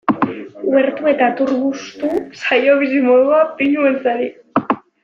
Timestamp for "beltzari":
3.89-4.33